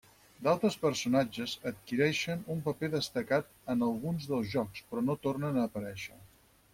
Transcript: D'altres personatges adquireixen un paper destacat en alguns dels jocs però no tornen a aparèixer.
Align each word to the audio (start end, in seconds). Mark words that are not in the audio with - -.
D'altres 0.45 0.75
personatges 0.83 1.51
adquireixen 1.71 2.41
un 2.55 2.63
paper 2.67 2.89
destacat 2.95 3.51
en 3.73 3.87
alguns 3.89 4.25
dels 4.31 4.49
jocs 4.55 4.85
però 4.95 5.05
no 5.11 5.17
tornen 5.27 5.61
a 5.63 5.67
aparèixer. 5.71 6.19